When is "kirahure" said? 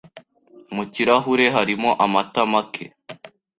0.93-1.45